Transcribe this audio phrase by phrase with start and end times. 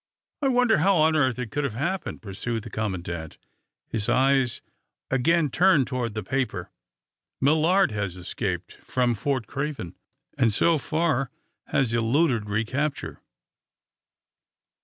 [0.41, 3.37] "I wonder how on earth it could have happened?" pursued the commandant,
[3.87, 4.63] his eyes
[5.11, 6.71] again turned toward the paper.
[7.39, 9.95] "Millard has escaped from Fort Craven,
[10.39, 11.29] and, so far,
[11.67, 13.21] has eluded recapture!"